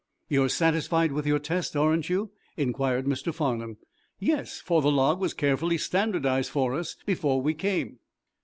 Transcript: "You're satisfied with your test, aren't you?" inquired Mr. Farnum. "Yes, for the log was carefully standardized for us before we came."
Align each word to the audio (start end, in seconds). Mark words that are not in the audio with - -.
"You're 0.29 0.49
satisfied 0.49 1.11
with 1.11 1.27
your 1.27 1.37
test, 1.37 1.75
aren't 1.75 2.09
you?" 2.09 2.31
inquired 2.57 3.05
Mr. 3.05 3.31
Farnum. 3.31 3.77
"Yes, 4.17 4.59
for 4.59 4.81
the 4.81 4.89
log 4.91 5.19
was 5.19 5.35
carefully 5.35 5.77
standardized 5.77 6.49
for 6.49 6.73
us 6.73 6.95
before 7.05 7.39
we 7.39 7.53
came." 7.53 7.99